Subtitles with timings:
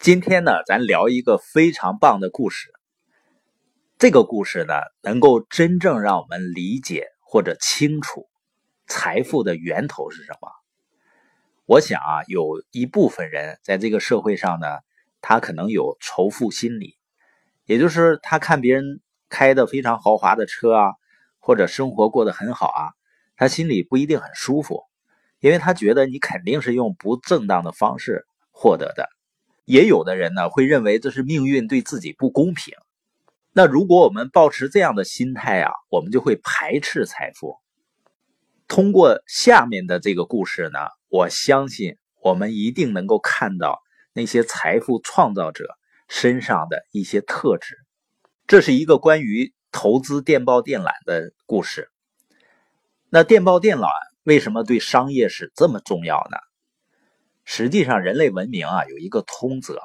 [0.00, 2.72] 今天呢，咱聊一个非常棒的故事。
[3.98, 8.26] 这个故事呢，能够真正让我们理解或者清楚
[8.86, 10.48] 财富的源头是什么。
[11.66, 14.78] 我想啊，有一部分人在这个社会上呢，
[15.20, 16.96] 他可能有仇富心理，
[17.66, 20.94] 也就是他看别人开的非常豪华的车啊，
[21.40, 22.88] 或者生活过得很好啊，
[23.36, 24.82] 他心里不一定很舒服。
[25.40, 29.10] 因为他觉得你肯定是用不正当的方式获得的，
[29.70, 32.74] 也有的人呢会认为这是命运对自己不公平。
[33.52, 37.56] 那如果我们保持这样的心态啊，我们就会排斥财富。
[38.66, 43.80] 通过下面的这个故事呢，我相信我们一定能够看到
[44.12, 45.76] 那些财富创造者
[46.08, 47.76] 身上的一些特质。
[48.48, 51.88] 这是一个关于投资电报电缆的故事。
[53.08, 53.88] 那电报电缆。
[54.24, 56.36] 为什么对商业是这么重要呢？
[57.52, 59.80] 实际上，人类文明啊有一个通则，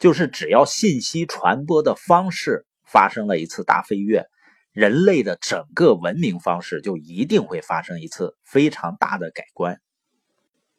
[0.00, 4.26] 就是只要信息传播的方式发生了一次大飞跃，
[4.72, 9.80] 人类的整个文明方式就一定会发生一次非常大的改观。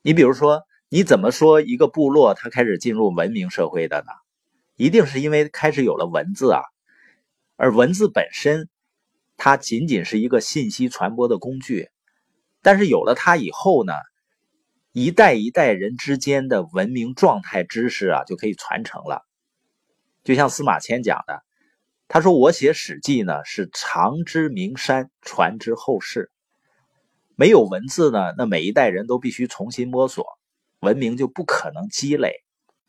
[0.01, 4.11] 你比如说，你怎么说一个部落它开始进入文明社会的呢？
[4.75, 6.63] 一定是因为开始有了文字啊，
[7.55, 8.67] 而文字本身，
[9.37, 11.87] 它仅仅是一个信息传播的工具。
[12.61, 13.93] 但是有了它以后呢，
[14.93, 19.25] 一代一代人之间的文明状态、知识啊，就可以传承了。
[20.23, 21.43] 就像司马迁讲的，
[22.07, 26.31] 他说：“我写《史记》呢，是长之名山，传之后世。
[27.35, 30.25] 没有文字呢，那每一代人都必须重新摸索，
[30.79, 32.43] 文明就不可能积累。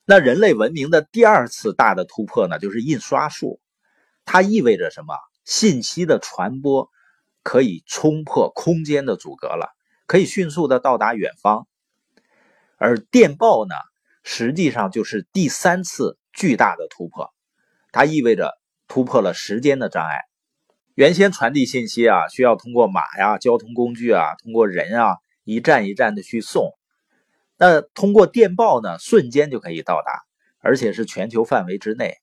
[0.04, 3.60] 那人类文明的第二次大的突破呢，就是印刷术。
[4.26, 5.14] 它意味着什么？
[5.44, 6.90] 信息的传播。”
[7.42, 9.68] 可以冲破空间的阻隔了，
[10.06, 11.68] 可以迅速的到达远方。
[12.76, 13.74] 而电报呢，
[14.22, 17.32] 实际上就是第三次巨大的突破，
[17.92, 18.52] 它意味着
[18.88, 20.22] 突破了时间的障碍。
[20.94, 26.70] 原先传递信息啊，需要通过马呀、交通工具啊，通过人啊，一站一站的去送。
[27.56, 30.22] 那通过电报呢，瞬间就可以到达，
[30.60, 32.18] 而且是全球范围之内。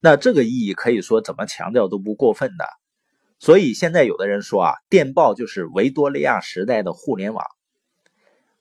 [0.00, 2.66] 那这个意义可以说怎么强调都不过分的。
[3.38, 7.44] 所以现在有的人说啊，电报就是维多利亚时代的互联网。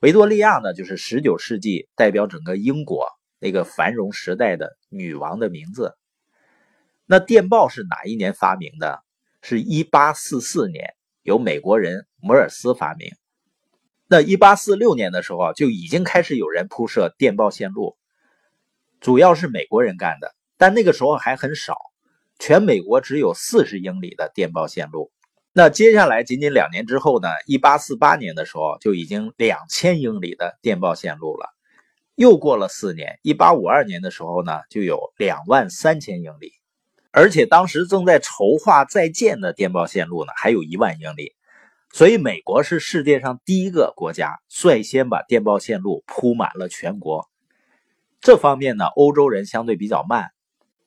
[0.02, 3.08] 维多利亚呢，就是十九世纪代表整个英国
[3.38, 5.96] 那个繁荣时代的女王的名字。
[7.06, 9.04] 那电报是哪一年发明的？
[9.44, 13.12] 是一八四四年，由美国人摩尔斯发明。
[14.08, 17.96] 那一八四六年的时候，就已经开始有人铺设电报线路，
[19.02, 21.78] 主要是美国人干的，但那个时候还很少。
[22.40, 25.12] 全美国只有四十英里的电报线路，
[25.54, 27.28] 那接下来仅仅两年之后呢？
[27.46, 31.50] 一八四八年的时候就已经两千英里的电报线路了。
[32.16, 36.54] 又过了四年，一八五二年的时候呢，就有两万三千英里，
[37.12, 41.34] 而且当时正在筹划在建的电报线路呢，还有一万英里。
[41.92, 47.28] 所以，美国是世界上第一个国家率先把电报线路铺满了全国。
[48.22, 50.30] 这方面呢，欧洲人相对比较慢。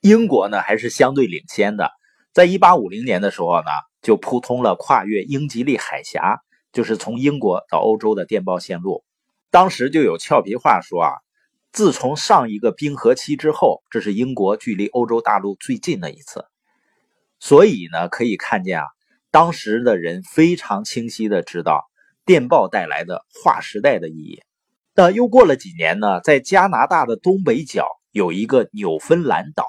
[0.00, 1.90] 英国呢还是相对领先的，
[2.32, 3.70] 在一八五零年的时候呢，
[4.04, 6.42] 就铺通了跨越英吉利海峡，
[6.72, 9.02] 就是从英国到欧洲的电报线路。
[9.50, 11.10] 当时就有俏皮话说啊，
[11.72, 16.44] 自从上一个冰河期之后，这是英国距离欧洲大陆最近的一次。
[17.40, 18.86] 所以呢，可以看见啊，
[19.30, 21.84] 当时的人非常清晰的知道
[22.26, 24.42] 电报带来的划时代的意义。
[24.94, 29.66] 那又过了几年呢，在加拿大的东北角有一个纽芬兰岛。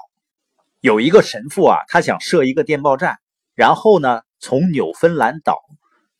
[0.80, 3.18] 有一个神父啊，他想设一个电报站，
[3.54, 5.60] 然后呢，从纽芬兰岛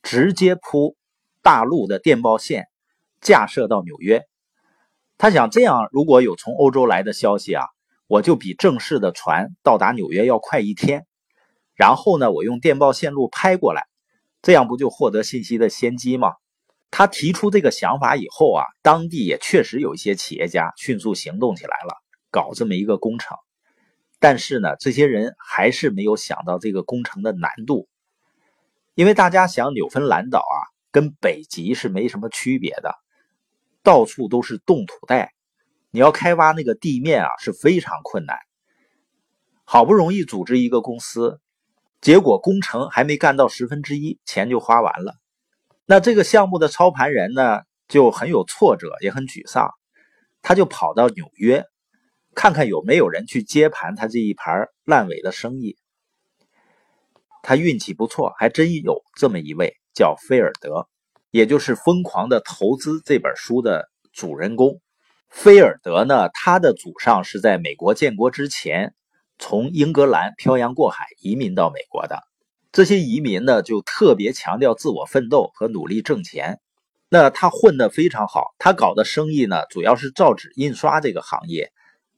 [0.03, 0.97] 直接铺
[1.43, 2.67] 大陆的电报线，
[3.21, 4.25] 架设到纽约。
[5.19, 7.65] 他想这样，如果有从欧洲来的消息啊，
[8.07, 11.07] 我就比正式的船到达纽约要快一天。
[11.75, 13.87] 然后呢，我用电报线路拍过来，
[14.43, 16.33] 这样不就获得信息的先机吗？
[16.91, 21.95] 他提出这个想法以后啊，当地也确实有一些企业家迅速行动起来了，
[22.31, 23.37] 搞这么一个工程。
[24.19, 27.89] 但是呢，这些人还是没有想到这个工程的难度，
[28.97, 30.57] 因为大家想纽芬兰岛啊，
[30.91, 32.95] 跟北极是没什么区别的，
[33.83, 35.35] 到处都是冻土带，
[35.91, 38.39] 你要开挖那个地面啊是非常困难。
[39.65, 41.41] 好不容易组织一个公司，
[42.01, 45.15] 结果工程还没干到十分之一，钱就花完了。
[45.85, 49.71] 那这个项目的操盘人呢，就很有挫折，也很沮丧，
[50.41, 51.67] 他就跑到纽约。
[52.35, 55.77] 看看有没有人去接盘他这一盘烂尾的生意。
[57.49, 60.89] 他运气不错，还真有这么一位叫菲尔德，
[61.31, 64.81] 也就是《疯狂的投资》这本书的主人公。
[65.29, 68.97] 菲尔德呢，他的祖上是在美国建国之前
[69.39, 72.19] 从英格兰漂洋过海移民到美国的。
[72.73, 76.59] 这些移民呢，就特别强调自我奋斗和努力挣钱。
[77.09, 81.71] 那他混得非常好，他搞的生意呢，主要是造纸印刷这个行业。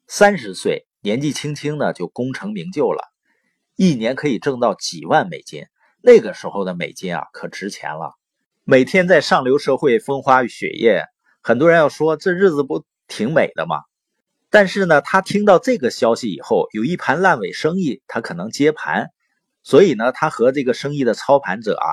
[0.06, 3.12] 三十岁，年纪轻轻呢，就功成名就了，
[3.80, 5.66] 一年可以挣到几万美金。
[6.02, 8.16] 那个时候的美金啊，可值钱了。
[8.64, 11.04] 每天在上流社会风花雪月，
[11.42, 13.82] 很多人要说这日子不挺美的吗？
[14.50, 19.10] 但是呢，他听到这个消息以后，有一盘烂尾生意，他可能接盘，
[19.62, 21.86] 所以呢，他和这个生意的操盘者啊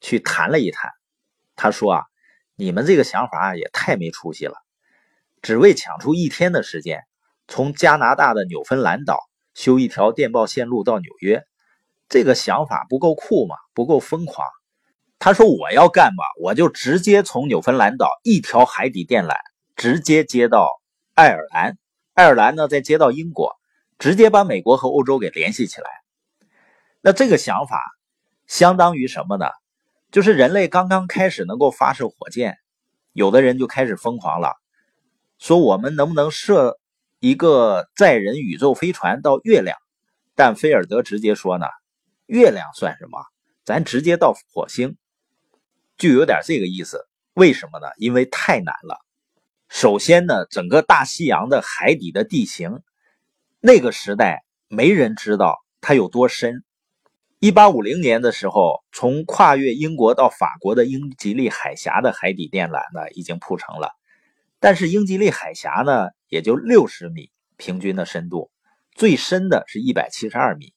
[0.00, 0.90] 去谈了一谈。
[1.54, 2.02] 他说啊，
[2.56, 4.56] 你们这个想法也太没出息了，
[5.40, 7.04] 只为抢出一天的时间，
[7.46, 9.20] 从加拿大的纽芬兰岛
[9.58, 11.42] 修一条电报线路到纽约。
[12.08, 13.56] 这个想法不够酷吗？
[13.74, 14.46] 不够疯狂？
[15.18, 16.22] 他说：“我要干嘛？
[16.40, 19.34] 我就直接从纽芬兰岛一条海底电缆
[19.74, 20.70] 直接接到
[21.14, 21.76] 爱尔兰，
[22.14, 23.56] 爱尔兰呢再接到英国，
[23.98, 25.90] 直接把美国和欧洲给联系起来。
[27.00, 27.82] 那这个想法
[28.46, 29.46] 相当于什么呢？
[30.12, 32.58] 就是人类刚刚开始能够发射火箭，
[33.12, 34.54] 有的人就开始疯狂了，
[35.40, 36.78] 说我们能不能射
[37.20, 39.76] 一个载人宇宙飞船到月亮？
[40.34, 41.66] 但菲尔德直接说呢。”
[42.26, 43.24] 月亮算什么？
[43.64, 44.98] 咱直接到火星，
[45.96, 47.08] 就有点这个意思。
[47.32, 47.86] 为什么呢？
[47.96, 48.98] 因为太难了。
[49.70, 52.82] 首先呢，整个大西洋的海底的地形，
[53.60, 56.64] 那个时代没人知道它有多深。
[57.38, 63.92] 一八五零年的时候，从跨越英国到法国的英吉利海峡的海底电缆呢，已经铺成了。
[64.60, 68.50] 但是英吉利海峡呢，也就六十米平均的深度，
[68.92, 70.74] 最深的是一百七十二米。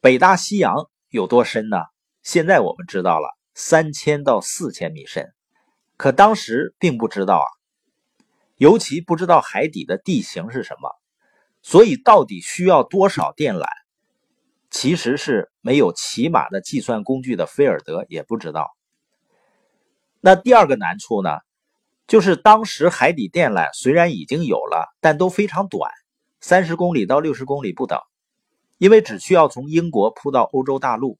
[0.00, 1.76] 北大西洋有多深呢？
[2.22, 5.32] 现在我们知道了，三千到四千米深，
[5.96, 7.48] 可当时并不知道啊，
[8.56, 10.90] 尤其不知道海底的地形是什么，
[11.62, 13.66] 所以到底需要多少电缆，
[14.70, 17.46] 其实是没有起码的计算工具的。
[17.46, 18.70] 菲尔德也不知道。
[20.20, 21.30] 那第二个难处呢，
[22.06, 25.90] 就是当时海底电缆虽然已经有了，但都非常短，
[26.40, 27.98] 三十公里到六十公里不等。
[28.78, 31.16] 因为只需要从英国铺到欧洲大陆，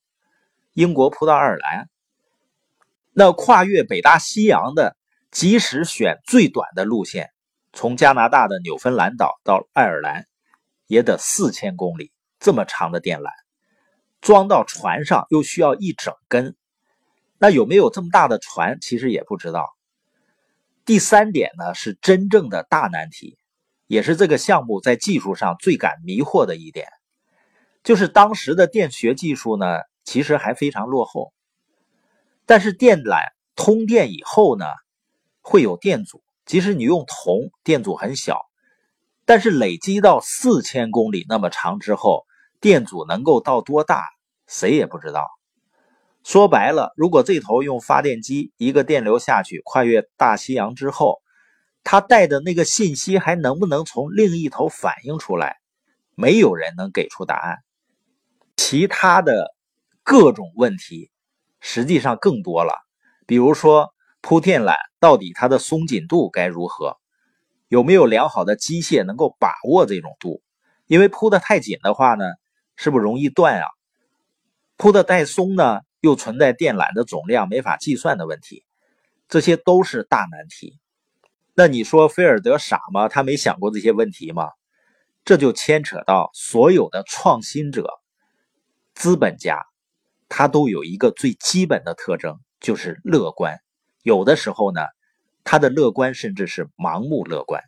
[0.73, 1.88] 英国铺到爱尔兰，
[3.12, 4.96] 那跨越北大西洋的，
[5.31, 7.31] 即使选最短的路线，
[7.73, 10.26] 从加拿大的纽芬兰岛到爱尔兰，
[10.88, 13.31] 也得四千公里，这么长的电缆，
[14.20, 16.56] 装到船上又需要一整根，
[17.38, 19.73] 那有没有这么大的船，其实也不知道。
[20.84, 23.38] 第三点呢，是真正的大难题，
[23.87, 26.88] 也是这个项目在技术上最感迷惑的一点。
[27.84, 31.32] 就是当时的电学技术呢，其实还非常落后。
[32.46, 33.20] 但是电缆
[33.55, 34.67] 通电以后呢，
[35.40, 36.23] 会有电阻。
[36.44, 38.40] 即使你用铜，电阻很小，
[39.25, 42.26] 但是累积到四千公里那么长之后，
[42.61, 44.05] 电阻能够到多大，
[44.49, 45.29] 谁也不知道。
[46.24, 51.20] 说白了，如果这头用发电机一个电流下去，跨越大西洋之后，
[51.82, 55.56] 它带的那个信息还能不能从另一头反映出来？
[56.14, 57.58] 没有人能给出答案。
[58.56, 59.54] 其他的
[60.02, 61.10] 各种问题
[61.58, 62.74] 实际上更多了，
[63.26, 66.98] 比如说铺电缆到底它的松紧度该如何，
[67.69, 70.42] 有没有良好的机械能够把握这种度？
[70.86, 72.26] 因为铺的太紧的话呢，
[72.76, 73.67] 是不是容易断啊？
[74.76, 78.64] 铺的太松呢，又存在电缆的总量没法计算的问题，
[79.28, 80.78] 这些都是大难题。
[81.54, 83.08] 那你说菲尔德傻吗？
[83.08, 84.50] 他没想过这些问题吗？
[85.24, 87.88] 这就牵扯到所有的创新者。
[88.94, 89.64] 资本家，
[90.28, 93.60] 他都有一个最基本的特征，就是乐观。
[94.02, 94.80] 有的时候呢，
[95.44, 97.62] 他的乐观甚至是盲目乐观。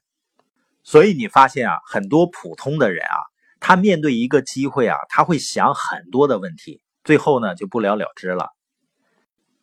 [0.83, 3.17] 所以你发现啊，很多普通的人啊，
[3.61, 8.51] 他面对一个机会啊，他会想很多的问题，最后呢就不了了之了。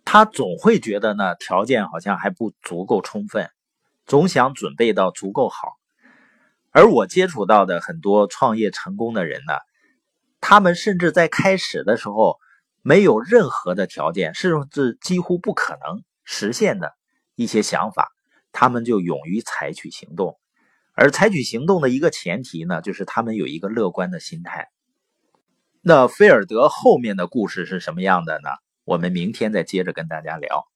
[0.05, 3.49] 他总会觉得呢，条件好像还不足够充分，
[4.05, 5.73] 总想准备到足够好。
[6.71, 9.53] 而我接触到的很多创业成功的人呢。
[10.43, 12.39] 他们甚至在开始的时候
[12.81, 16.93] 没有任何的条件，甚至几乎不可能实现的
[17.35, 18.09] 一些想法，
[18.51, 20.39] 他们就勇于采取行动。
[20.93, 24.67] 而采取行动的一个前提呢，就是他们有一个乐观的心态。
[25.83, 28.49] 那菲尔德后面的故事是什么样的呢？
[28.85, 30.70] 我们明天再接着跟大家聊。